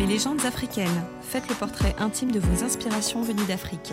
Mes 0.00 0.06
légendes 0.06 0.46
africaines. 0.46 1.04
Faites 1.20 1.46
le 1.50 1.54
portrait 1.54 1.94
intime 1.98 2.32
de 2.32 2.40
vos 2.40 2.64
inspirations 2.64 3.20
venues 3.20 3.44
d'Afrique. 3.46 3.92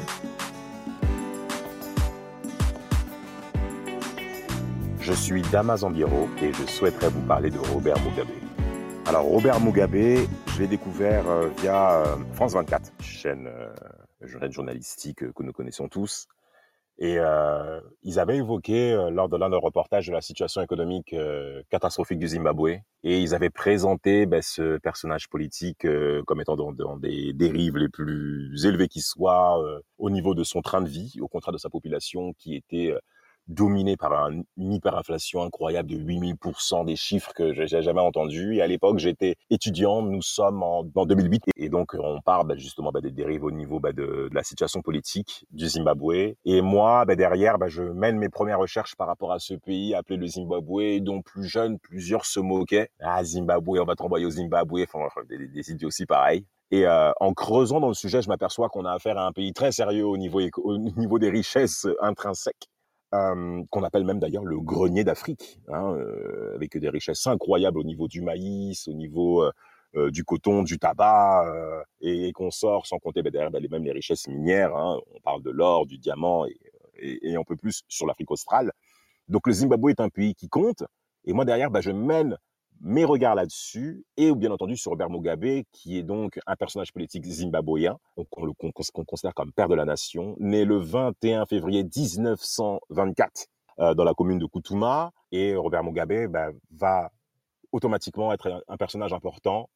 Je 5.02 5.12
suis 5.12 5.42
Damas 5.52 5.82
Zambiero 5.82 6.30
et 6.42 6.54
je 6.54 6.66
souhaiterais 6.66 7.10
vous 7.10 7.20
parler 7.24 7.50
de 7.50 7.58
Robert 7.58 7.98
Mugabe. 8.06 8.30
Alors 9.06 9.26
Robert 9.26 9.60
Mugabe, 9.60 10.26
je 10.48 10.60
l'ai 10.60 10.68
découvert 10.68 11.28
euh, 11.28 11.50
via 11.60 11.96
euh, 11.96 12.16
France 12.36 12.54
24, 12.54 12.94
chaîne 13.02 13.48
euh, 13.48 14.50
journalistique 14.50 15.30
que 15.34 15.44
nous 15.44 15.52
connaissons 15.52 15.90
tous. 15.90 16.30
Et 17.00 17.20
euh, 17.20 17.80
ils 18.02 18.20
avaient 18.20 18.38
évoqué 18.38 18.92
euh, 18.92 19.12
lors 19.12 19.30
de 19.30 19.38
l'un 19.38 19.48
de 19.48 19.52
leurs 19.52 19.62
reportages 19.62 20.08
de 20.08 20.14
la 20.14 20.22
situation 20.22 20.62
économique 20.62 21.14
euh, 21.14 21.62
catastrophique 21.70 22.18
du 22.18 22.28
Zimbabwe. 22.28 22.80
Et 23.04 23.22
ils 23.22 23.36
avaient 23.36 23.52
présenté 23.52 24.26
ben, 24.26 24.42
ce 24.42 24.78
personnage 24.80 25.30
politique 25.30 25.86
euh, 25.86 26.24
comme 26.26 26.42
étant 26.42 26.56
dans, 26.56 26.72
dans, 26.72 26.98
des 26.98 27.34
dérives 27.34 27.78
les 27.78 27.90
plus 27.90 28.66
élevées 28.66 28.88
qui 28.88 29.02
soient 29.02 29.64
au 30.00 30.10
niveau 30.10 30.34
de 30.34 30.44
son 30.44 30.62
train 30.62 30.82
de 30.82 30.90
vie, 30.90 31.18
au 31.22 31.28
contraire 31.28 31.54
de 31.54 31.60
sa 31.60 31.70
population 31.70 32.34
qui 32.34 32.56
était 32.56 32.94
dominé 33.48 33.98
par 33.98 34.14
un, 34.14 34.42
une 34.58 34.74
hyperinflation 34.74 35.44
incroyable 35.44 35.90
de 35.90 35.98
8000% 35.98 36.86
des 36.86 36.96
chiffres 36.96 37.32
que 37.34 37.54
j'ai 37.54 37.82
jamais 37.82 38.02
entendus. 38.02 38.56
Et 38.56 38.62
à 38.62 38.68
l'époque, 38.68 39.00
j'étais 39.00 39.36
étudiant, 39.50 40.02
nous 40.02 40.22
sommes 40.22 40.64
en, 40.64 40.86
en 40.96 41.06
2008, 41.06 41.44
et 41.56 41.70
donc 41.70 41.96
on 41.98 42.22
parle 42.22 42.48
bah, 42.48 42.56
justement 42.58 42.92
bah, 42.92 43.02
des 43.02 43.12
dérives 43.12 43.44
au 43.44 43.52
niveau 43.52 43.80
bah, 43.80 43.94
de, 43.94 44.28
de, 44.30 44.36
la 44.36 44.44
situation 44.44 44.82
politique 44.82 45.46
du 45.52 45.68
Zimbabwe. 45.68 46.36
Et 46.46 46.62
moi, 46.62 47.06
bah, 47.06 47.16
derrière, 47.16 47.58
bah, 47.58 47.68
je 47.68 47.84
mène 47.84 48.18
mes 48.18 48.30
premières 48.30 48.60
recherches 48.60 48.96
par 48.96 49.08
rapport 49.08 49.32
à 49.32 49.40
ce 49.40 49.54
pays 49.54 49.94
appelé 49.94 50.18
le 50.18 50.28
Zimbabwe, 50.28 51.00
dont 51.00 51.22
plus 51.22 51.46
jeune, 51.46 51.80
plusieurs 51.80 52.26
se 52.26 52.40
moquaient. 52.40 52.90
Ah, 53.00 53.24
Zimbabwe, 53.24 53.80
on 53.80 53.86
va 53.86 53.96
te 53.96 54.04
renvoyer 54.04 54.26
au 54.26 54.32
Zimbabwe, 54.32 54.84
enfin, 54.84 55.22
des, 55.30 55.48
des 55.48 55.72
idiots 55.72 55.88
aussi 55.88 56.06
pareils. 56.06 56.46
Et 56.70 56.86
euh, 56.86 57.12
en 57.22 57.34
creusant 57.34 57.80
dans 57.80 57.88
le 57.88 57.94
sujet, 57.94 58.22
je 58.22 58.28
m'aperçois 58.28 58.68
qu'on 58.68 58.84
a 58.84 58.92
affaire 58.92 59.18
à 59.18 59.26
un 59.26 59.32
pays 59.32 59.54
très 59.54 59.72
sérieux 59.72 60.06
au 60.06 60.18
niveau, 60.18 60.42
au 60.58 60.78
niveau 60.78 61.18
des 61.18 61.30
richesses 61.30 61.88
intrinsèques 62.02 62.68
qu'on 63.12 63.84
appelle 63.84 64.04
même 64.04 64.20
d'ailleurs 64.20 64.44
le 64.44 64.60
grenier 64.60 65.04
d'Afrique, 65.04 65.60
hein, 65.70 65.98
avec 66.56 66.78
des 66.78 66.90
richesses 66.90 67.26
incroyables 67.28 67.80
au 67.80 67.84
niveau 67.84 68.08
du 68.08 68.22
maïs, 68.22 68.88
au 68.88 68.94
niveau 68.94 69.50
du 69.96 70.24
coton, 70.24 70.64
du 70.64 70.78
tabac 70.78 71.46
et, 72.02 72.32
qu'on 72.34 72.52
sort 72.52 72.86
sans 72.86 73.00
compter 73.00 73.24
bah, 73.24 73.30
derrière 73.30 73.52
bah, 73.52 73.60
même 73.72 73.84
les 73.84 73.94
richesses 73.94 74.28
minières. 74.28 74.76
Hein, 74.76 75.00
on 75.16 75.20
parle 75.22 75.42
de 75.42 75.52
l'or, 75.52 75.86
du 75.86 75.98
diamant 75.98 76.46
et, 76.46 76.58
et, 77.00 77.32
et, 77.32 77.36
un 77.36 77.44
peu 77.44 77.56
plus 77.56 77.84
sur 77.88 78.06
l'Afrique 78.06 78.32
australe. 78.32 78.72
Donc 79.28 79.48
le 79.48 79.54
Zimbabwe 79.54 79.90
est 79.90 80.00
un 80.00 80.10
pays 80.10 80.36
qui 80.36 80.50
compte. 80.50 80.84
Et 81.26 81.34
moi 81.34 81.46
derrière, 81.46 81.72
bah, 81.72 81.82
je 81.82 81.92
mène 81.92 82.38
mes 82.82 83.06
regards 83.06 83.36
là-dessus, 83.36 84.06
et 84.18 84.34
bien 84.34 84.52
entendu 84.52 84.78
sur 84.78 84.92
Robert 84.92 85.10
Mugabe, 85.10 85.64
qui 85.72 85.98
est 85.98 86.04
donc 86.04 86.40
un 86.46 86.56
personnage 86.56 86.94
politique 86.94 87.26
zimbabwéen, 87.26 87.98
qu'on 88.30 89.06
considère 89.06 89.34
comme 89.34 89.52
père 89.52 89.68
de 89.68 89.76
la 89.76 89.86
nation, 89.86 90.36
né 90.40 90.66
le 90.66 90.78
21 90.78 91.46
février 91.46 91.84
1924 91.84 93.48
euh, 93.80 93.94
dans 93.94 94.04
la 94.04 94.14
commune 94.14 94.40
de 94.40 94.46
Kutuma, 94.46 95.12
et 95.32 95.56
Robert 95.56 95.84
Mugabe 95.84 96.28
bah, 96.28 96.50
va 96.72 97.12
automatiquement 97.72 98.32
être 98.32 98.48
un, 98.48 98.62
un 98.68 98.78
personnage 98.78 99.14
important, 99.14 99.70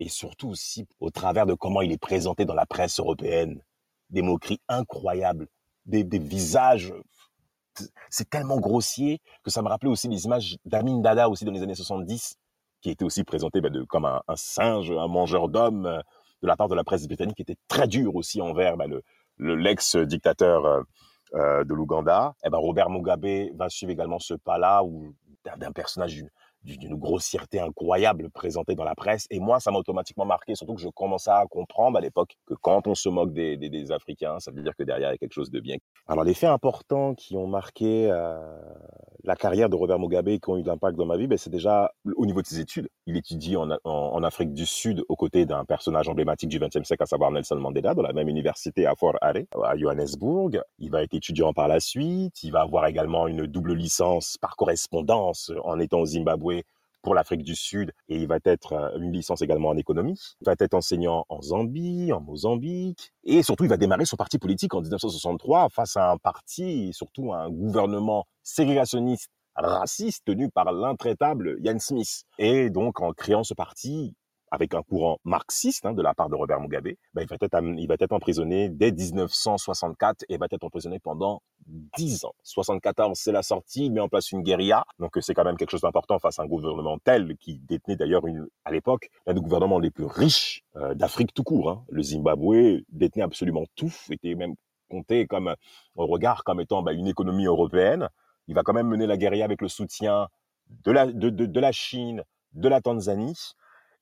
et 0.00 0.08
surtout 0.08 0.48
aussi 0.48 0.86
au 1.00 1.10
travers 1.10 1.46
de 1.46 1.54
comment 1.54 1.80
il 1.80 1.92
est 1.92 2.00
présenté 2.00 2.44
dans 2.44 2.54
la 2.54 2.66
presse 2.66 2.98
européenne, 3.00 3.62
des 4.10 4.22
moqueries 4.22 4.60
incroyables, 4.68 5.48
des, 5.84 6.04
des 6.04 6.18
visages 6.18 6.92
c'est 8.08 8.30
tellement 8.30 8.58
grossier 8.58 9.20
que 9.44 9.50
ça 9.50 9.60
me 9.60 9.68
rappelait 9.68 9.90
aussi 9.90 10.08
les 10.08 10.24
images 10.24 10.56
d'Amin 10.64 11.00
Dada 11.00 11.28
aussi 11.28 11.44
dans 11.44 11.52
les 11.52 11.62
années 11.62 11.74
70 11.74 12.38
qui 12.80 12.90
était 12.90 13.04
aussi 13.04 13.24
présenté 13.24 13.60
de, 13.60 13.82
comme 13.84 14.04
un, 14.04 14.20
singe, 14.34 14.90
un 14.90 15.08
mangeur 15.08 15.48
d'hommes 15.48 15.86
euh, 15.86 16.00
de 16.42 16.46
la 16.46 16.56
part 16.56 16.68
de 16.68 16.74
la 16.74 16.84
presse 16.84 17.06
britannique, 17.06 17.36
qui 17.36 17.42
était 17.42 17.56
très 17.68 17.88
dur 17.88 18.14
aussi 18.14 18.40
envers 18.40 18.76
bah, 18.76 18.86
le, 18.86 19.02
le 19.38 19.56
l'ex-dictateur 19.56 20.64
euh, 20.64 20.82
euh, 21.34 21.64
de 21.64 21.74
l'Ouganda. 21.74 22.34
Et 22.44 22.46
eh 22.46 22.50
ben 22.50 22.58
Robert 22.58 22.90
Mugabe 22.90 23.26
va 23.54 23.68
suivre 23.68 23.92
également 23.92 24.18
ce 24.18 24.34
pas-là 24.34 24.82
d'un 25.56 25.72
personnage 25.72 26.24
d'une 26.74 26.96
grossièreté 26.96 27.60
incroyable 27.60 28.30
présentée 28.30 28.74
dans 28.74 28.84
la 28.84 28.94
presse. 28.94 29.26
Et 29.30 29.38
moi, 29.38 29.60
ça 29.60 29.70
m'a 29.70 29.78
automatiquement 29.78 30.24
marqué, 30.24 30.54
surtout 30.54 30.74
que 30.74 30.80
je 30.80 30.88
commençais 30.88 31.30
à 31.30 31.44
comprendre 31.48 31.98
à 31.98 32.00
l'époque 32.00 32.36
que 32.46 32.54
quand 32.54 32.86
on 32.86 32.94
se 32.94 33.08
moque 33.08 33.32
des, 33.32 33.56
des, 33.56 33.92
Africains, 33.92 34.40
ça 34.40 34.50
veut 34.50 34.62
dire 34.62 34.74
que 34.76 34.82
derrière, 34.82 35.10
il 35.10 35.12
y 35.12 35.14
a 35.14 35.18
quelque 35.18 35.32
chose 35.32 35.50
de 35.50 35.60
bien. 35.60 35.76
Alors, 36.08 36.24
les 36.24 36.34
faits 36.34 36.50
importants 36.50 37.14
qui 37.14 37.36
ont 37.36 37.46
marqué 37.46 38.08
euh, 38.10 38.36
la 39.22 39.36
carrière 39.36 39.68
de 39.68 39.76
Robert 39.76 39.98
Mugabe 39.98 40.28
et 40.28 40.40
qui 40.40 40.50
ont 40.50 40.56
eu 40.56 40.62
l'impact 40.62 40.96
dans 40.96 41.06
ma 41.06 41.16
vie, 41.16 41.28
ben, 41.28 41.38
c'est 41.38 41.50
déjà 41.50 41.92
au 42.16 42.26
niveau 42.26 42.42
de 42.42 42.46
ses 42.46 42.58
études. 42.58 42.88
Il 43.06 43.16
étudie 43.16 43.56
en, 43.56 43.70
en, 43.70 43.78
en 43.84 44.22
Afrique 44.24 44.52
du 44.52 44.66
Sud 44.66 45.04
aux 45.08 45.16
côtés 45.16 45.46
d'un 45.46 45.64
personnage 45.64 46.08
emblématique 46.08 46.48
du 46.48 46.58
XXe 46.58 46.82
siècle, 46.82 47.02
à 47.02 47.06
savoir 47.06 47.30
Nelson 47.30 47.56
Mandela, 47.56 47.94
dans 47.94 48.02
la 48.02 48.12
même 48.12 48.28
université 48.28 48.86
à 48.86 48.94
Fort 48.96 49.16
Hare, 49.20 49.44
à 49.62 49.76
Johannesburg. 49.76 50.60
Il 50.78 50.90
va 50.90 51.02
être 51.02 51.14
étudiant 51.14 51.52
par 51.52 51.68
la 51.68 51.80
suite. 51.80 52.42
Il 52.42 52.52
va 52.52 52.62
avoir 52.62 52.86
également 52.86 53.28
une 53.28 53.46
double 53.46 53.74
licence 53.74 54.36
par 54.40 54.56
correspondance 54.56 55.52
en 55.64 55.78
étant 55.78 56.00
au 56.00 56.06
Zimbabwe 56.06 56.55
pour 57.06 57.14
l'Afrique 57.14 57.44
du 57.44 57.54
Sud 57.54 57.92
et 58.08 58.16
il 58.16 58.26
va 58.26 58.38
être 58.44 58.72
euh, 58.72 58.98
une 58.98 59.12
licence 59.12 59.40
également 59.40 59.68
en 59.68 59.76
économie. 59.76 60.18
Il 60.40 60.44
va 60.44 60.56
être 60.58 60.74
enseignant 60.74 61.24
en 61.28 61.40
Zambie, 61.40 62.12
en 62.12 62.20
Mozambique 62.20 63.12
et 63.22 63.44
surtout 63.44 63.62
il 63.62 63.70
va 63.70 63.76
démarrer 63.76 64.04
son 64.04 64.16
parti 64.16 64.40
politique 64.40 64.74
en 64.74 64.80
1963 64.80 65.68
face 65.68 65.96
à 65.96 66.10
un 66.10 66.16
parti 66.16 66.88
et 66.88 66.92
surtout 66.92 67.32
à 67.32 67.42
un 67.42 67.50
gouvernement 67.50 68.24
ségrégationniste 68.42 69.30
raciste 69.54 70.24
tenu 70.24 70.50
par 70.50 70.72
l'intraitable 70.72 71.58
Ian 71.60 71.78
Smith. 71.78 72.24
Et 72.40 72.70
donc 72.70 73.00
en 73.00 73.12
créant 73.12 73.44
ce 73.44 73.54
parti, 73.54 74.16
avec 74.50 74.74
un 74.74 74.82
courant 74.82 75.18
marxiste 75.24 75.86
hein, 75.86 75.92
de 75.92 76.02
la 76.02 76.14
part 76.14 76.28
de 76.28 76.34
Robert 76.34 76.60
Mugabe, 76.60 76.88
ben, 77.14 77.22
il, 77.22 77.28
va 77.28 77.36
être, 77.40 77.62
il 77.78 77.88
va 77.88 77.96
être 77.98 78.12
emprisonné 78.12 78.68
dès 78.68 78.92
1964 78.92 80.24
et 80.28 80.36
va 80.36 80.46
être 80.50 80.64
emprisonné 80.64 80.98
pendant 80.98 81.42
10 81.66 82.24
ans. 82.24 82.34
74, 82.42 83.18
c'est 83.18 83.32
la 83.32 83.42
sortie, 83.42 83.86
il 83.86 83.92
met 83.92 84.00
en 84.00 84.08
place 84.08 84.30
une 84.32 84.42
guérilla, 84.42 84.84
donc 84.98 85.16
c'est 85.20 85.34
quand 85.34 85.44
même 85.44 85.56
quelque 85.56 85.70
chose 85.70 85.80
d'important 85.80 86.18
face 86.18 86.38
à 86.38 86.42
un 86.42 86.46
gouvernement 86.46 86.98
tel 86.98 87.36
qui 87.38 87.58
détenait 87.58 87.96
d'ailleurs 87.96 88.22
à 88.64 88.70
l'époque 88.70 89.08
l'un 89.26 89.34
des 89.34 89.40
gouvernements 89.40 89.78
les 89.78 89.90
plus 89.90 90.04
riches 90.04 90.62
euh, 90.76 90.94
d'Afrique 90.94 91.34
tout 91.34 91.42
court. 91.42 91.70
Hein. 91.70 91.84
Le 91.88 92.02
Zimbabwe 92.02 92.82
détenait 92.90 93.24
absolument 93.24 93.64
tout, 93.74 93.92
était 94.10 94.34
même 94.34 94.54
compté 94.88 95.26
comme 95.26 95.54
au 95.96 96.06
regard 96.06 96.44
comme 96.44 96.60
étant 96.60 96.82
ben, 96.82 96.92
une 96.92 97.08
économie 97.08 97.46
européenne. 97.46 98.08
Il 98.48 98.54
va 98.54 98.62
quand 98.62 98.72
même 98.72 98.86
mener 98.86 99.06
la 99.06 99.16
guérilla 99.16 99.44
avec 99.44 99.60
le 99.60 99.68
soutien 99.68 100.28
de 100.84 100.92
la, 100.92 101.06
de, 101.06 101.30
de, 101.30 101.46
de 101.46 101.60
la 101.60 101.72
Chine, 101.72 102.22
de 102.52 102.68
la 102.68 102.80
Tanzanie 102.80 103.54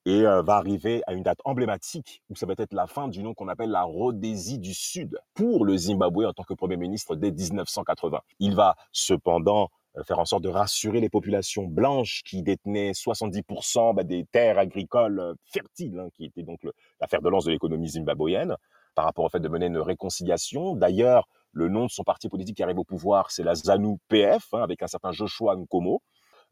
et 0.07 0.27
euh, 0.27 0.43
va 0.43 0.57
arriver 0.57 1.03
à 1.07 1.15
une 1.15 1.23
date 1.23 1.39
emblématique 1.45 2.23
où 2.29 2.37
ça 2.37 2.47
va 2.47 2.55
être 2.57 2.73
la 2.73 2.87
fin 2.87 3.09
du 3.09 3.23
nom 3.23 3.35
qu'on 3.35 3.49
appelle 3.49 3.71
la 3.71 3.83
Rhodésie 3.83 4.59
du 4.59 4.75
Sud 4.75 5.19
pour 5.35 5.65
le 5.65 5.77
Zimbabwe 5.77 6.27
en 6.27 6.33
tant 6.33 6.45
que 6.45 6.55
Premier 6.55 6.77
ministre 6.77 7.17
dès 7.17 7.31
1980. 7.31 8.21
Il 8.39 8.55
va 8.55 8.77
cependant 8.93 9.71
euh, 9.97 10.03
faire 10.03 10.19
en 10.19 10.25
sorte 10.25 10.43
de 10.43 10.49
rassurer 10.49 11.01
les 11.01 11.09
populations 11.09 11.65
blanches 11.65 12.23
qui 12.25 12.43
détenaient 12.43 12.93
70% 12.93 13.95
bah, 13.95 14.03
des 14.03 14.27
terres 14.31 14.59
agricoles 14.59 15.21
euh, 15.21 15.35
fertiles, 15.47 15.99
hein, 15.99 16.09
qui 16.15 16.27
était 16.27 16.43
donc 16.43 16.61
l'affaire 17.01 17.23
de 17.23 17.29
lance 17.29 17.45
de 17.45 17.53
l'économie 17.53 17.89
zimbabwéenne, 17.89 18.57
par 18.95 19.05
rapport 19.05 19.25
au 19.25 19.29
fait 19.29 19.41
de 19.41 19.49
mener 19.49 19.67
une 19.67 19.79
réconciliation. 19.79 20.75
D'ailleurs, 20.75 21.29
le 21.53 21.69
nom 21.69 21.87
de 21.87 21.91
son 21.91 22.03
parti 22.03 22.29
politique 22.29 22.57
qui 22.57 22.63
arrive 22.63 22.79
au 22.79 22.85
pouvoir, 22.85 23.31
c'est 23.31 23.45
la 23.45 23.55
ZANU-PF, 23.55 24.53
hein, 24.53 24.63
avec 24.63 24.83
un 24.83 24.89
certain 24.89 25.13
Joshua 25.13 25.55
Nkomo, 25.57 26.03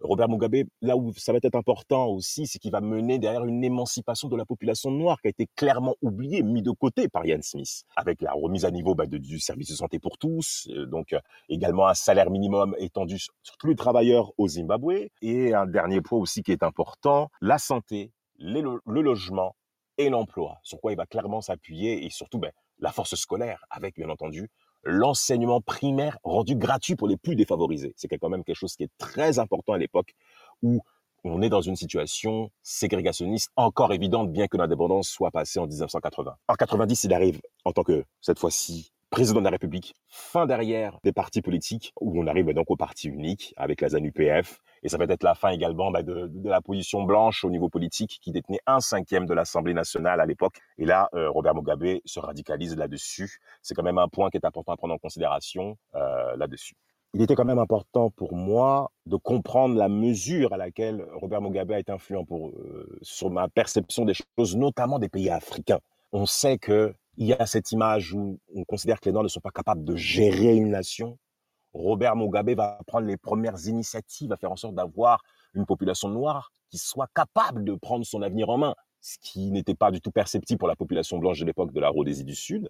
Robert 0.03 0.29
Mugabe, 0.29 0.65
là 0.81 0.97
où 0.97 1.13
ça 1.15 1.33
va 1.33 1.39
être 1.43 1.55
important 1.55 2.07
aussi, 2.07 2.47
c'est 2.47 2.59
qu'il 2.59 2.73
va 2.73 2.81
mener 2.81 3.19
derrière 3.19 3.45
une 3.45 3.63
émancipation 3.63 4.29
de 4.29 4.37
la 4.37 4.45
population 4.45 4.91
noire 4.91 5.21
qui 5.21 5.29
a 5.29 5.31
été 5.31 5.49
clairement 5.57 5.95
oubliée, 6.03 6.43
mis 6.43 6.63
de 6.63 6.71
côté 6.71 7.09
par 7.09 7.25
Ian 7.25 7.41
Smith, 7.43 7.85
avec 7.97 8.21
la 8.23 8.33
remise 8.33 8.65
à 8.65 8.71
niveau 8.71 8.95
bah, 8.95 9.07
du 9.07 9.39
service 9.39 9.69
de 9.69 9.75
santé 9.75 9.99
pour 9.99 10.19
tous, 10.19 10.69
euh, 10.71 10.87
donc 10.87 11.13
euh, 11.13 11.21
également 11.49 11.87
un 11.87 11.95
salaire 11.95 12.31
minimum 12.31 12.75
étendu 12.79 13.19
sur, 13.19 13.33
tous 13.59 13.67
les 13.69 13.77
travailleurs 13.77 14.33
au 14.39 14.49
Zimbabwe, 14.49 15.09
et 15.21 15.55
un 15.55 15.67
dernier 15.67 16.01
point 16.01 16.19
aussi 16.19 16.43
qui 16.43 16.53
est 16.53 16.63
important, 16.63 17.31
la 17.41 17.59
santé, 17.59 18.13
le 18.39 18.81
logement 18.87 19.55
et 19.99 20.09
l'emploi, 20.09 20.59
sur 20.63 20.81
quoi 20.81 20.93
il 20.93 20.97
va 20.97 21.07
clairement 21.07 21.41
s'appuyer, 21.41 22.05
et 22.05 22.11
surtout 22.11 22.39
ben, 22.39 22.51
la 22.79 22.91
force 22.91 23.15
scolaire, 23.15 23.65
avec 23.71 23.95
bien 23.95 24.09
entendu 24.09 24.51
l'enseignement 24.83 25.61
primaire 25.61 26.19
rendu 26.23 26.57
gratuit 26.57 26.97
pour 26.97 27.09
les 27.09 27.17
plus 27.17 27.37
défavorisés. 27.37 27.95
C'est 27.97 28.09
quand 28.09 28.29
même 28.29 28.45
quelque 28.45 28.57
chose 28.57 28.77
qui 28.77 28.85
est 28.85 28.91
très 28.99 29.39
important 29.39 29.73
à 29.73 29.79
l'époque 29.79 30.15
où 30.63 30.81
on 31.25 31.41
est 31.41 31.49
dans 31.49 31.61
une 31.61 31.77
situation 31.77 32.51
ségrégationniste 32.63 33.51
encore 33.57 33.93
évidente, 33.93 34.33
bien 34.33 34.49
que 34.49 34.57
l'indépendance 34.57 35.09
soit 35.09 35.31
passée 35.31 35.61
en 35.61 35.67
1980. 35.67 36.35
En 36.49 36.55
90, 36.55 37.05
il 37.05 37.15
arrive 37.15 37.41
en 37.65 37.73
tant 37.73 37.85
que, 37.85 38.05
cette 38.21 38.41
fois-ci, 38.41 38.93
président 39.11 39.41
de 39.41 39.45
la 39.45 39.51
République, 39.51 39.95
fin 40.09 40.47
derrière 40.47 40.99
des 41.05 41.13
partis 41.13 41.43
politiques, 41.43 41.93
où 42.01 42.21
on 42.21 42.27
arrive 42.27 42.53
donc 42.53 42.71
au 42.71 42.77
parti 42.77 43.09
unique 43.09 43.55
avec 43.57 43.81
la 43.83 43.91
ZANU-PF, 43.91 44.59
et 44.83 44.89
ça 44.89 44.99
va 44.99 45.05
être 45.05 45.23
la 45.23 45.35
fin 45.35 45.51
également 45.51 45.91
bah, 45.91 46.03
de, 46.03 46.31
la 46.45 46.61
position 46.61 47.03
blanche 47.03 47.45
au 47.45 47.51
niveau 47.51 47.69
politique 47.69 48.19
qui 48.21 48.33
détenait 48.33 48.61
un 48.67 48.81
cinquième 48.81 49.27
de 49.27 49.35
l'Assemblée 49.35 49.75
nationale 49.75 50.21
à 50.21 50.27
l'époque. 50.27 50.57
Et 50.79 50.85
là, 50.85 51.09
euh, 51.15 51.31
Robert 51.31 51.55
Mugabe 51.55 51.99
se 52.05 52.21
radicalise 52.21 52.77
là-dessus. 52.77 53.39
C'est 53.63 53.75
quand 53.75 53.83
même 53.83 53.99
un 53.99 54.09
point 54.09 54.31
qui 54.31 54.37
est 54.37 54.45
important 54.45 54.73
à 54.73 54.77
prendre 54.77 54.95
en 54.95 54.99
considération 54.99 55.77
euh, 55.95 56.37
là-dessus. 56.37 56.75
il 57.15 57.23
était 57.23 57.35
quand 57.35 57.45
même 57.45 57.59
important 57.59 58.11
pour 58.11 58.35
moi 58.35 58.91
de 59.07 59.17
comprendre 59.17 59.77
la 59.77 59.89
mesure 59.89 60.53
à 60.53 60.57
laquelle 60.57 61.05
Robert 61.15 61.43
Mugabe 61.43 61.73
a 61.73 61.79
été 61.79 61.93
influent 61.93 62.25
pour, 62.25 62.49
euh, 62.49 62.99
sur 63.03 63.31
ma 63.31 63.49
perception 63.49 64.05
des 64.05 64.15
choses, 64.15 64.57
notamment 64.57 64.99
des 64.99 65.09
pays 65.09 65.31
africains. 65.31 65.81
On 66.13 66.27
sait 66.27 66.59
que 66.59 66.95
il 67.19 67.27
y 67.27 67.35
a 67.35 67.47
cette 67.47 67.73
image 67.73 68.15
où 68.15 68.39
on 68.55 68.65
considère 68.65 68.99
que 68.99 69.07
les 69.07 69.13
Noirs 69.13 69.25
ne 69.25 69.29
sont 69.29 69.41
pas 69.41 69.51
capables 69.51 69.85
de 69.85 69.97
gérer 69.97 70.57
une 70.57 70.71
nation. 70.71 71.19
Robert 71.75 72.17
Mugabe 72.17 72.51
va 72.51 72.79
prendre 72.87 73.07
les 73.07 73.17
premières 73.17 73.67
initiatives 73.67 74.33
à 74.33 74.37
faire 74.37 74.53
en 74.53 74.57
sorte 74.57 74.75
d'avoir 74.75 75.23
une 75.55 75.67
population 75.67 76.09
noire 76.09 76.53
qui 76.71 76.79
soit 76.79 77.09
capable 77.15 77.65
de 77.65 77.75
prendre 77.75 78.05
son 78.05 78.23
avenir 78.23 78.49
en 78.51 78.59
main, 78.59 78.75
ce 79.01 79.17
qui 79.21 79.51
n'était 79.51 79.75
pas 79.75 79.91
du 79.91 80.01
tout 80.01 80.11
perceptible 80.11 80.59
pour 80.59 80.69
la 80.69 80.77
population 80.77 81.19
blanche 81.19 81.41
de 81.41 81.45
l'époque 81.45 81.73
de 81.73 81.81
la 81.81 81.89
Rhodésie 81.89 82.25
du 82.25 82.35
Sud. 82.35 82.69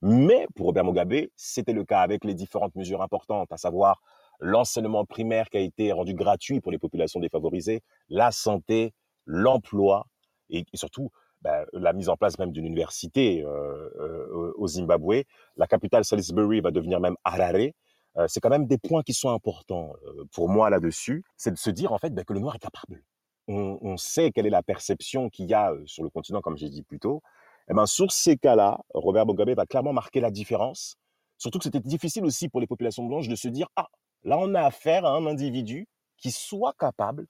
Mais 0.00 0.46
pour 0.56 0.66
Robert 0.66 0.84
Mugabe, 0.84 1.26
c'était 1.36 1.72
le 1.72 1.84
cas 1.84 2.00
avec 2.00 2.24
les 2.24 2.34
différentes 2.34 2.74
mesures 2.74 3.02
importantes, 3.02 3.52
à 3.52 3.56
savoir 3.56 4.00
l'enseignement 4.40 5.04
primaire 5.04 5.48
qui 5.48 5.58
a 5.58 5.60
été 5.60 5.92
rendu 5.92 6.14
gratuit 6.14 6.60
pour 6.60 6.72
les 6.72 6.78
populations 6.78 7.20
défavorisées, 7.20 7.82
la 8.08 8.32
santé, 8.32 8.92
l'emploi 9.26 10.06
et, 10.50 10.64
surtout 10.74 11.10
ben, 11.40 11.64
la 11.72 11.92
mise 11.92 12.08
en 12.08 12.16
place 12.16 12.38
même 12.38 12.50
d'une 12.50 12.66
université 12.66 13.44
euh, 13.44 13.90
euh, 14.00 14.52
au 14.56 14.66
Zimbabwe. 14.66 15.22
La 15.56 15.66
capitale 15.66 16.04
Salisbury 16.04 16.60
va 16.60 16.70
devenir 16.70 17.00
même 17.00 17.16
Harare. 17.24 17.70
Euh, 18.18 18.26
c'est 18.28 18.40
quand 18.40 18.50
même 18.50 18.66
des 18.66 18.78
points 18.78 19.02
qui 19.02 19.14
sont 19.14 19.30
importants 19.30 19.94
pour 20.32 20.48
moi 20.48 20.70
là-dessus. 20.70 21.24
C'est 21.36 21.50
de 21.50 21.58
se 21.58 21.70
dire 21.70 21.92
en 21.92 21.98
fait 21.98 22.10
ben, 22.10 22.24
que 22.24 22.32
le 22.32 22.40
noir 22.40 22.56
est 22.56 22.58
capable. 22.58 23.02
On, 23.48 23.78
on 23.80 23.96
sait 23.96 24.30
quelle 24.30 24.46
est 24.46 24.50
la 24.50 24.62
perception 24.62 25.30
qu'il 25.30 25.46
y 25.46 25.54
a 25.54 25.74
sur 25.86 26.04
le 26.04 26.10
continent, 26.10 26.40
comme 26.40 26.56
j'ai 26.56 26.68
dit 26.68 26.82
plus 26.82 26.98
tôt. 26.98 27.22
Eh 27.68 27.74
ben, 27.74 27.86
sur 27.86 28.10
ces 28.12 28.36
cas-là, 28.36 28.80
Robert 28.92 29.26
Mugabe 29.26 29.50
va 29.50 29.66
clairement 29.66 29.92
marquer 29.92 30.20
la 30.20 30.30
différence. 30.30 30.96
Surtout 31.38 31.58
que 31.58 31.64
c'était 31.64 31.80
difficile 31.80 32.24
aussi 32.24 32.48
pour 32.48 32.60
les 32.60 32.66
populations 32.66 33.04
blanches 33.04 33.28
de 33.28 33.36
se 33.36 33.48
dire 33.48 33.68
Ah, 33.76 33.88
là, 34.24 34.38
on 34.38 34.54
a 34.54 34.62
affaire 34.62 35.04
à 35.04 35.10
un 35.10 35.26
individu 35.26 35.88
qui 36.16 36.30
soit 36.30 36.74
capable 36.78 37.26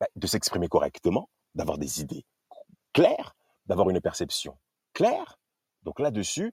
bah, 0.00 0.06
de 0.14 0.26
s'exprimer 0.26 0.68
correctement, 0.68 1.28
d'avoir 1.54 1.78
des 1.78 2.00
idées 2.00 2.24
claires, 2.92 3.36
d'avoir 3.66 3.90
une 3.90 4.00
perception 4.00 4.56
claire. 4.94 5.38
Donc 5.82 6.00
là-dessus, 6.00 6.46
euh, 6.46 6.50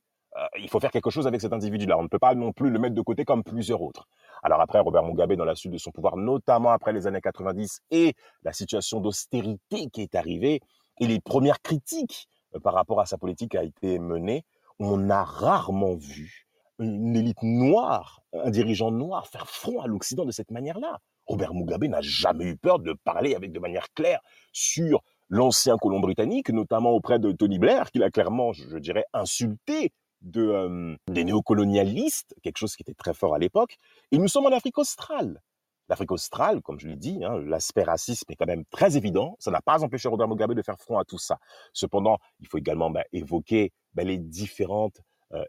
il 0.60 0.70
faut 0.70 0.80
faire 0.80 0.92
quelque 0.92 1.10
chose 1.10 1.28
avec 1.28 1.42
cet 1.42 1.54
individu-là. 1.54 1.98
On 1.98 2.04
ne 2.04 2.08
peut 2.08 2.20
pas 2.20 2.36
non 2.36 2.52
plus 2.52 2.70
le 2.70 2.80
mettre 2.80 2.96
de 2.96 3.02
côté 3.02 3.26
comme 3.26 3.44
plusieurs 3.44 3.82
autres. 3.82 4.08
Alors 4.44 4.62
après, 4.62 4.80
Robert 4.80 5.04
Mugabe, 5.04 5.34
dans 5.34 5.46
la 5.46 5.56
suite 5.56 5.72
de 5.72 5.78
son 5.78 5.92
pouvoir, 5.92 6.18
notamment 6.18 6.72
après 6.72 6.94
les 6.94 7.08
années 7.08 7.22
90 7.22 7.82
et 7.92 8.14
la 8.44 8.54
situation 8.54 9.00
d'austérité 9.00 9.88
qui 9.92 10.02
est 10.02 10.16
arrivée, 10.16 10.62
et 11.00 11.08
les 11.08 11.20
premières 11.20 11.62
critiques 11.62 12.28
euh, 12.56 12.60
par 12.60 12.74
rapport 12.74 13.00
à 13.00 13.06
sa 13.06 13.18
politique 13.18 13.56
a 13.56 13.64
été 13.64 14.00
menée, 14.00 14.44
on 14.80 15.10
a 15.10 15.24
rarement 15.24 15.96
vu 15.96 16.48
une 16.80 17.16
élite 17.16 17.42
noire, 17.42 18.22
un 18.34 18.50
dirigeant 18.50 18.92
noir 18.92 19.28
faire 19.28 19.48
front 19.48 19.80
à 19.82 19.88
l'Occident 19.88 20.26
de 20.26 20.32
cette 20.32 20.52
manière-là. 20.52 21.00
Robert 21.28 21.54
Mugabe 21.54 21.86
n'a 21.86 22.02
jamais 22.02 22.46
eu 22.46 22.58
peur 22.58 22.80
de 22.80 22.94
parler 23.06 23.36
avec 23.36 23.52
de 23.52 23.60
manière 23.60 23.88
claire 23.94 24.20
sur 24.52 25.02
l'ancien 25.30 25.78
colon 25.78 26.00
britannique, 26.00 26.50
notamment 26.50 26.92
auprès 26.92 27.20
de 27.20 27.32
Tony 27.32 27.60
Blair, 27.60 27.92
qu'il 27.92 28.04
a 28.04 28.10
clairement, 28.10 28.52
je 28.52 28.78
dirais, 28.78 29.06
insulté 29.14 29.92
de, 30.24 30.98
des 31.10 31.24
néocolonialistes, 31.24 32.36
quelque 32.42 32.58
chose 32.58 32.76
qui 32.76 32.84
était 32.84 32.94
très 32.94 33.14
fort 33.14 33.36
à 33.36 33.40
l'époque. 33.40 33.78
Et 34.12 34.18
nous 34.18 34.28
sommes 34.28 34.46
en 34.46 34.52
Afrique 34.52 34.78
australe. 34.78 35.42
L'Afrique 35.90 36.12
australe, 36.12 36.62
comme 36.62 36.80
je 36.80 36.88
l'ai 36.88 36.96
dit, 36.96 37.24
hein, 37.24 37.40
l'aspect 37.46 37.84
racisme 37.84 38.32
est 38.32 38.36
quand 38.36 38.48
même 38.48 38.64
très 38.72 38.96
évident. 38.96 39.36
Ça 39.40 39.52
n'a 39.52 39.62
pas 39.62 39.84
empêché 39.84 40.08
Robert 40.08 40.30
Mugabe 40.30 40.54
de 40.54 40.62
faire 40.62 40.80
front 40.80 40.98
à 40.98 41.04
tout 41.04 41.20
ça. 41.20 41.40
Cependant, 41.74 42.20
il 42.40 42.48
faut 42.48 42.58
également 42.58 42.90
bah, 42.90 43.04
évoquer 43.12 43.74
bah, 43.94 44.04
les 44.04 44.18
différentes 44.18 45.02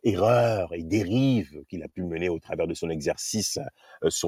erreurs 0.03 0.73
et 0.73 0.83
dérives 0.83 1.63
qu'il 1.69 1.83
a 1.83 1.89
pu 1.89 2.03
mener 2.03 2.29
au 2.29 2.39
travers 2.39 2.67
de 2.67 2.75
son 2.75 2.89
exercice 2.89 3.59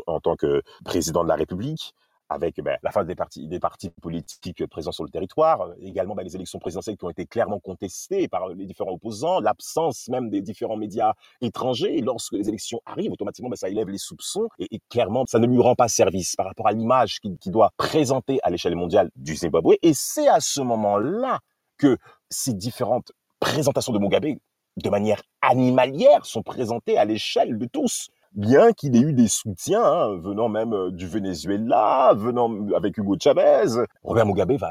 en 0.07 0.21
tant 0.21 0.37
que 0.37 0.63
président 0.85 1.23
de 1.25 1.29
la 1.29 1.35
République 1.35 1.95
avec 2.29 2.61
ben, 2.61 2.77
la 2.83 2.91
fin 2.91 3.05
des 3.05 3.15
partis, 3.15 3.91
politiques 4.03 4.67
présents 4.67 4.93
sur 4.93 5.05
le 5.05 5.11
territoire, 5.11 5.71
également 5.81 6.15
ben, 6.15 6.25
les 6.25 6.35
élections 6.35 6.59
présidentielles 6.59 6.97
qui 6.97 7.05
ont 7.05 7.11
été 7.11 7.27
clairement 7.27 7.61
contestées 7.61 8.29
par 8.29 8.49
les 8.49 8.67
différents 8.67 8.93
opposants, 8.93 9.41
l'absence 9.41 10.09
même 10.09 10.31
des 10.31 10.41
différents 10.41 10.77
médias 10.77 11.15
étrangers. 11.41 12.01
Lorsque 12.01 12.33
les 12.33 12.49
élections 12.49 12.81
arrivent, 12.85 13.13
automatiquement, 13.13 13.51
ben, 13.51 13.57
ça 13.57 13.69
élève 13.69 13.89
les 13.89 13.99
soupçons 13.99 14.49
et, 14.59 14.81
clairement, 14.91 15.25
ça 15.27 15.39
ne 15.39 15.47
lui 15.47 15.61
rend 15.61 15.75
pas 15.75 15.89
service 15.89 16.37
par 16.37 16.47
rapport 16.47 16.67
à 16.67 16.73
l'image 16.73 17.21
qu'il 17.21 17.53
doit 17.53 17.71
présenter 17.77 18.41
à 18.43 18.51
l'échelle 18.51 18.77
mondiale 18.77 19.11
du 19.17 19.37
Zimbabwe. 19.37 19.75
Et 19.83 19.95
c'est 19.95 20.29
à 20.29 20.41
ce 20.41 20.61
moment-là 20.61 21.41
que 21.79 21.99
ces 22.31 22.55
différentes 22.55 23.13
présentations 23.39 23.93
de 23.93 23.99
Mugabe, 23.99 24.37
de 24.77 24.91
manière 24.91 25.23
animalière, 25.43 26.27
sont 26.27 26.43
présentées 26.43 26.99
à 26.99 27.05
l'échelle 27.05 27.59
de 27.59 27.67
tous 27.67 28.09
bien 28.37 28.73
qu'il 28.73 28.95
ait 28.95 29.01
eu 29.01 29.15
des 29.15 29.29
soutiens 29.29 29.83
hein, 29.83 30.17
venant 30.19 30.49
même 30.49 30.75
euh, 30.75 30.91
du 30.91 31.09
Venezuela, 31.09 32.13
venant 32.15 32.51
avec 32.75 32.99
Hugo 32.99 33.17
Chavez. 33.19 33.83
Robert 34.03 34.27
Mugabe 34.27 34.53
va, 34.53 34.71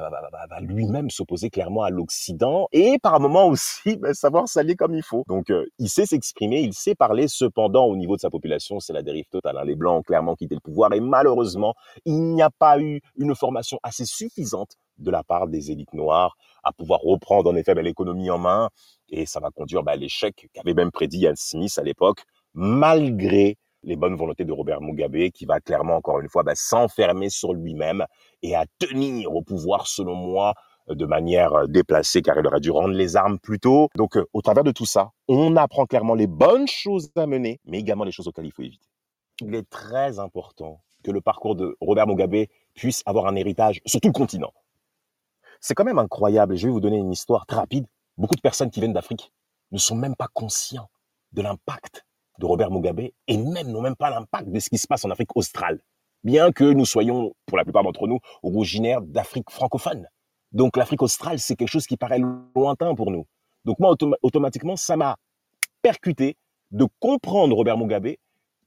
lui-même 0.62 1.10
s'opposer 1.10 1.50
clairement 1.50 1.84
à 1.84 1.90
l'Occident 1.90 2.68
et 2.72 3.00
par 3.00 3.16
un 3.16 3.20
moment 3.20 3.48
aussi 3.48 3.96
ben, 3.98 4.14
savoir 4.14 4.48
s'allier 4.48 4.76
comme 4.76 4.94
il 4.94 5.02
faut. 5.02 5.24
Donc 5.28 5.50
euh, 5.50 5.66
il 5.80 5.90
sait 5.90 6.06
s'exprimer, 6.06 6.62
il 6.62 6.74
sait 6.74 6.94
parler. 6.94 7.28
Cependant, 7.28 7.86
au 7.86 7.96
niveau 7.96 8.16
de 8.16 8.22
sa 8.22 8.30
population, 8.30 8.80
c'est 8.80 8.94
la 8.94 9.02
dérive 9.02 9.26
totale. 9.32 9.58
Hein. 9.58 9.66
Les 9.66 9.76
Blancs 9.76 10.00
ont 10.00 10.04
clairement 10.04 10.36
quitté 10.36 10.54
le 10.54 10.62
pouvoir 10.62 10.94
et 10.94 11.00
malheureusement, 11.00 11.74
il 12.06 12.22
n'y 12.34 12.44
a 12.44 12.52
pas 12.52 12.80
eu 12.80 13.02
une 13.18 13.34
formation 13.34 13.80
assez 13.82 14.06
suffisante 14.06 14.76
de 15.00 15.12
la 15.12 15.24
part 15.24 15.48
des 15.48 15.72
élites 15.72 15.94
noires 15.94 16.38
à 16.64 16.72
pouvoir 16.72 17.02
reprendre 17.02 17.50
en 17.50 17.56
effet 17.56 17.74
ben, 17.74 17.84
l'économie 17.84 18.30
en 18.30 18.38
main 18.38 18.70
et 19.10 19.26
ça 19.26 19.40
va 19.40 19.50
conduire 19.50 19.82
à 19.88 19.96
l'échec 19.96 20.50
qu'avait 20.54 20.74
même 20.74 20.92
prédit 20.92 21.20
Ian 21.20 21.34
Smith 21.36 21.78
à 21.78 21.84
l'époque 21.84 22.24
malgré 22.56 23.58
les 23.84 23.96
bonnes 23.96 24.16
volontés 24.16 24.46
de 24.46 24.52
Robert 24.52 24.82
Mugabe, 24.82 25.30
qui 25.30 25.46
va 25.46 25.60
clairement, 25.60 25.98
encore 25.98 26.20
une 26.20 26.30
fois, 26.30 26.44
bah, 26.44 26.56
s'enfermer 26.56 27.30
sur 27.30 27.54
lui-même 27.54 28.06
et 28.42 28.56
à 28.56 28.66
tenir 28.80 29.34
au 29.34 29.44
pouvoir, 29.44 29.86
selon 29.88 30.16
moi, 30.16 30.56
de 30.90 31.06
manière 31.06 31.54
euh, 31.54 31.68
déplacée, 31.68 32.22
car 32.22 32.38
il 32.40 32.48
aurait 32.48 32.60
dû 32.60 32.72
rendre 32.72 32.94
les 32.94 33.16
armes 33.16 33.40
plus 33.40 33.60
tôt. 33.60 33.90
Donc, 33.96 34.18
euh, 34.18 34.26
au 34.34 34.42
travers 34.42 34.64
de 34.64 34.72
tout 34.72 34.86
ça, 34.86 35.12
on 35.28 35.56
apprend 35.56 35.86
clairement 35.86 36.16
les 36.16 36.28
bonnes 36.28 36.68
choses 36.68 37.12
à 37.16 37.28
mener, 37.28 37.60
mais 37.66 37.80
également 37.80 38.04
les 38.04 38.12
choses 38.12 38.28
auxquelles 38.28 38.46
il 38.46 38.52
faut 38.52 38.64
éviter. 38.64 38.88
Il 39.42 39.54
est 39.54 39.70
très 39.70 40.20
important 40.20 40.82
que 41.04 41.12
le 41.12 41.22
parcours 41.22 41.56
de 41.56 41.76
Robert 41.82 42.08
Mugabe 42.08 42.46
puisse 42.74 43.04
avoir 43.06 43.28
un 43.28 43.36
héritage 43.36 43.82
sur 43.86 44.00
tout 44.00 44.08
le 44.08 44.14
continent. 44.14 44.52
C'est 45.60 45.74
quand 45.74 45.84
même 45.84 46.00
incroyable, 46.00 46.54
et 46.54 46.58
je 46.58 46.68
vais 46.68 46.74
vous 46.74 46.80
donner 46.80 46.98
une 46.98 47.12
histoire 47.12 47.46
très 47.46 47.58
rapide. 47.58 47.86
Beaucoup 48.18 48.36
de 48.36 48.42
personnes 48.42 48.70
qui 48.70 48.80
viennent 48.80 48.94
d'Afrique 48.94 49.32
ne 49.72 49.78
sont 49.78 49.96
même 49.96 50.16
pas 50.16 50.28
conscients 50.34 50.90
de 51.34 51.42
l'impact 51.42 52.05
de 52.40 52.46
Robert 52.46 52.72
Mugabe 52.72 53.10
et 53.28 53.38
même 53.38 53.68
n'ont 53.68 53.82
même 53.82 53.96
pas 53.96 54.10
l'impact 54.10 54.50
de 54.50 54.60
ce 54.60 54.70
qui 54.70 54.78
se 54.78 54.88
passe 54.88 55.06
en 55.06 55.12
Afrique 55.12 55.36
australe, 55.36 55.80
bien 56.24 56.52
que 56.52 56.64
nous 56.64 56.86
soyons, 56.86 57.34
pour 57.46 57.58
la 57.58 57.64
plupart 57.64 57.84
d'entre 57.84 58.08
nous, 58.08 58.20
originaires 58.44 59.02
d'Afrique 59.02 59.50
francophone. 59.50 60.08
Donc 60.52 60.78
l'Afrique 60.78 61.02
australe, 61.02 61.40
c'est 61.40 61.56
quelque 61.56 61.70
chose 61.70 61.88
qui 61.88 61.98
paraît 61.98 62.22
lointain 62.56 62.96
pour 62.96 63.12
nous. 63.12 63.26
Donc 63.66 63.80
moi, 63.80 63.96
automatiquement, 64.22 64.76
ça 64.76 64.96
m'a 64.96 65.18
percuté 65.82 66.38
de 66.72 66.86
comprendre 67.00 67.56
Robert 67.56 67.78
Mugabe, 67.78 68.16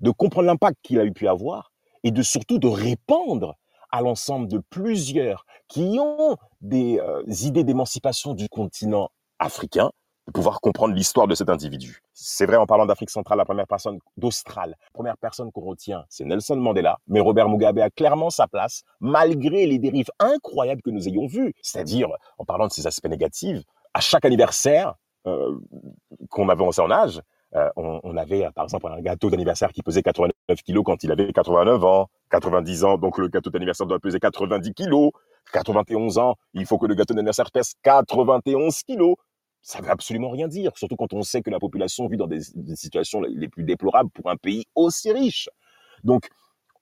de 0.01 0.11
comprendre 0.11 0.47
l'impact 0.47 0.79
qu'il 0.83 0.99
a 1.01 1.05
eu 1.05 1.13
pu 1.13 1.29
avoir 1.29 1.73
et 2.05 2.11
de 2.11 2.23
surtout 2.23 2.59
de 2.59 2.69
répandre 2.69 3.57
à 3.91 4.03
l'ensemble 4.03 4.49
de 4.49 4.59
plusieurs 4.71 5.45
qui 5.69 5.99
ont 6.01 6.37
des 6.61 6.99
euh, 7.01 7.23
idées 7.27 7.65
d'émancipation 7.65 8.35
du 8.35 8.49
continent 8.49 9.11
africain, 9.39 9.91
de 10.29 10.33
pouvoir 10.33 10.61
comprendre 10.61 10.95
l'histoire 10.95 11.27
de 11.27 11.35
cet 11.35 11.49
individu. 11.49 12.03
C'est 12.13 12.45
vrai, 12.45 12.57
en 12.57 12.67
parlant 12.67 12.85
d'Afrique 12.85 13.09
centrale, 13.09 13.39
la 13.39 13.47
première 13.47 13.67
personne 13.67 13.99
d'Austral, 14.19 14.77
première 14.93 15.17
personne 15.17 15.51
qu'on 15.51 15.63
retient, 15.63 16.05
c'est 16.11 16.25
Nelson 16.27 16.57
Mandela, 16.57 16.99
mais 17.09 17.19
Robert 17.19 17.49
Mugabe 17.49 17.79
a 17.79 17.89
clairement 17.89 18.29
sa 18.29 18.47
place, 18.47 18.83
malgré 19.01 19.67
les 19.67 19.79
dérives 19.79 20.11
incroyables 20.19 20.83
que 20.83 20.91
nous 20.91 21.09
ayons 21.09 21.27
vues. 21.27 21.55
C'est-à-dire, 21.63 22.09
en 22.37 22.45
parlant 22.45 22.67
de 22.67 22.73
ses 22.73 22.87
aspects 22.87 23.09
négatifs, 23.09 23.63
à 23.95 24.01
chaque 24.01 24.27
anniversaire 24.27 24.97
euh, 25.27 25.59
qu'on 26.29 26.51
avancé 26.51 26.83
en 26.83 26.91
âge, 26.91 27.23
euh, 27.55 27.71
on, 27.77 27.99
on, 28.03 28.17
avait, 28.19 28.47
par 28.55 28.65
exemple, 28.65 28.87
un 28.89 29.01
gâteau 29.01 29.31
d'anniversaire 29.31 29.73
qui 29.73 29.83
pesait 29.83 30.03
89 30.03 30.63
kilos 30.63 30.85
quand 30.85 31.03
il 31.03 31.11
avait 31.11 31.33
89 31.33 31.83
ans, 31.85 32.11
90 32.31 32.85
ans, 32.85 32.99
donc 32.99 33.17
le 33.17 33.29
gâteau 33.29 33.49
d'anniversaire 33.49 33.87
doit 33.87 33.99
peser 33.99 34.21
90 34.21 34.75
kilos. 34.75 35.11
91 35.55 36.19
ans, 36.19 36.35
il 36.53 36.67
faut 36.67 36.77
que 36.77 36.85
le 36.85 36.95
gâteau 36.95 37.15
d'anniversaire 37.15 37.51
pèse 37.51 37.73
91 37.83 38.83
kilos 38.83 39.15
ça 39.69 39.83
veut 39.83 39.91
absolument 39.91 40.31
rien 40.31 40.49
dire, 40.49 40.73
surtout 40.79 40.97
quand 40.97 41.13
on 41.13 41.21
sait 41.21 41.43
que 41.43 41.51
la 41.51 41.59
population 41.59 42.09
vit 42.09 42.17
dans 42.17 42.27
des, 42.27 42.41
situations 42.75 43.21
les 43.21 43.49
plus 43.49 43.65
déplorables 43.65 44.09
pour 44.09 44.31
un 44.31 44.37
pays 44.37 44.65
aussi 44.75 45.13
riche. 45.13 45.51
Donc, 46.05 46.31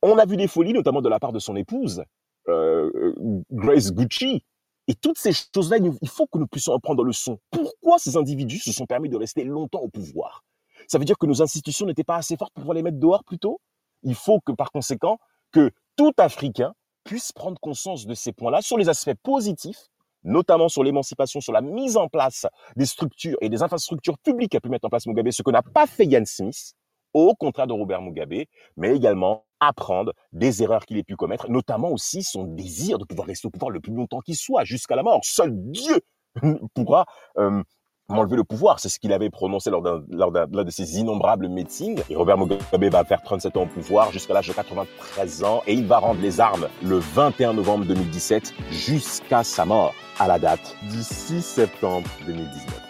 on 0.02 0.16
a 0.18 0.24
vu 0.24 0.36
des 0.36 0.46
folies, 0.46 0.72
notamment 0.72 1.02
de 1.02 1.08
la 1.08 1.18
part 1.18 1.32
de 1.32 1.40
son 1.40 1.56
épouse, 1.56 2.04
euh, 2.46 3.12
Grace 3.50 3.92
Gucci. 3.92 4.44
Et 4.86 4.94
toutes 4.94 5.18
ces 5.18 5.32
choses-là, 5.32 5.78
il 5.78 6.08
faut 6.08 6.28
que 6.28 6.38
nous 6.38 6.46
puissions 6.46 6.74
en 6.74 6.78
prendre 6.78 7.02
le 7.02 7.10
son. 7.10 7.40
Pourquoi 7.50 7.98
ces 7.98 8.16
individus 8.16 8.60
se 8.60 8.70
sont 8.70 8.86
permis 8.86 9.08
de 9.08 9.16
rester 9.16 9.42
longtemps 9.42 9.80
au 9.80 9.88
pouvoir? 9.88 10.44
Ça 10.86 10.98
veut 10.98 11.04
dire 11.04 11.18
que 11.18 11.26
nos 11.26 11.42
institutions 11.42 11.86
n'étaient 11.86 12.04
pas 12.04 12.14
assez 12.14 12.36
fortes 12.36 12.54
pour 12.54 12.62
pouvoir 12.62 12.76
les 12.76 12.84
mettre 12.84 13.00
dehors 13.00 13.24
plutôt? 13.24 13.60
Il 14.04 14.14
faut 14.14 14.38
que, 14.38 14.52
par 14.52 14.70
conséquent, 14.70 15.18
que 15.50 15.72
tout 15.96 16.12
Africain 16.18 16.72
puisse 17.02 17.32
prendre 17.32 17.58
conscience 17.58 18.06
de 18.06 18.14
ces 18.14 18.30
points-là 18.30 18.62
sur 18.62 18.78
les 18.78 18.88
aspects 18.88 19.18
positifs 19.24 19.88
notamment 20.26 20.68
sur 20.68 20.84
l'émancipation, 20.84 21.40
sur 21.40 21.52
la 21.52 21.62
mise 21.62 21.96
en 21.96 22.08
place 22.08 22.46
des 22.76 22.84
structures 22.84 23.38
et 23.40 23.48
des 23.48 23.62
infrastructures 23.62 24.18
publiques 24.18 24.52
qu'a 24.52 24.60
pu 24.60 24.68
mettre 24.68 24.84
en 24.84 24.90
place 24.90 25.06
Mugabe, 25.06 25.30
ce 25.30 25.42
que 25.42 25.50
n'a 25.50 25.62
pas 25.62 25.86
fait 25.86 26.04
Yann 26.04 26.26
Smith. 26.26 26.74
au 27.14 27.34
contraire 27.34 27.66
de 27.66 27.72
Robert 27.72 28.02
Mugabe, 28.02 28.44
mais 28.76 28.94
également 28.94 29.46
apprendre 29.60 30.12
des 30.32 30.62
erreurs 30.62 30.84
qu'il 30.84 30.98
ait 30.98 31.04
pu 31.04 31.16
commettre, 31.16 31.50
notamment 31.50 31.90
aussi 31.90 32.22
son 32.22 32.44
désir 32.44 32.98
de 32.98 33.04
pouvoir 33.04 33.26
rester 33.26 33.46
au 33.46 33.50
pouvoir 33.50 33.70
le 33.70 33.80
plus 33.80 33.92
longtemps 33.92 34.20
qu'il 34.20 34.36
soit, 34.36 34.64
jusqu'à 34.64 34.96
la 34.96 35.02
mort. 35.02 35.20
Seul 35.22 35.50
Dieu 35.54 36.00
pourra 36.74 37.06
euh, 37.38 37.62
m'enlever 38.08 38.36
le 38.36 38.44
pouvoir. 38.44 38.80
C'est 38.80 38.88
ce 38.88 38.98
qu'il 38.98 39.12
avait 39.12 39.30
prononcé 39.30 39.70
lors 39.70 39.82
d'un 39.82 40.64
de 40.64 40.70
ses 40.70 40.98
innombrables 40.98 41.48
meetings. 41.48 42.00
Et 42.10 42.16
Robert 42.16 42.38
Mugabe 42.38 42.60
va 42.90 43.04
faire 43.04 43.22
37 43.22 43.56
ans 43.56 43.62
au 43.62 43.66
pouvoir 43.66 44.12
jusqu'à 44.12 44.34
l'âge 44.34 44.48
de 44.48 44.52
93 44.52 45.44
ans 45.44 45.62
et 45.66 45.74
il 45.74 45.86
va 45.86 45.98
rendre 45.98 46.20
les 46.20 46.40
armes 46.40 46.68
le 46.82 46.98
21 46.98 47.54
novembre 47.54 47.84
2017 47.86 48.54
jusqu'à 48.70 49.44
sa 49.44 49.64
mort 49.64 49.94
à 50.18 50.28
la 50.28 50.38
date 50.38 50.76
du 50.90 51.02
6 51.02 51.42
septembre 51.42 52.08
2019. 52.26 52.80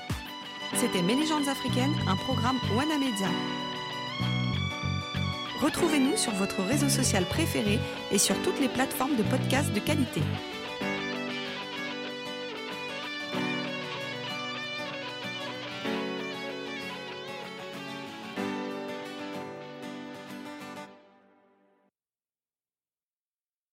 C'était 0.74 1.02
Mes 1.02 1.14
légendes 1.14 1.48
africaines, 1.48 1.94
un 2.08 2.16
programme 2.16 2.56
Wana 2.76 2.98
Media. 2.98 3.28
Retrouvez-nous 5.62 6.16
sur 6.16 6.32
votre 6.32 6.62
réseau 6.62 6.90
social 6.90 7.24
préféré 7.24 7.78
et 8.12 8.18
sur 8.18 8.36
toutes 8.42 8.60
les 8.60 8.68
plateformes 8.68 9.16
de 9.16 9.22
podcasts 9.22 9.72
de 9.72 9.80
qualité. 9.80 10.20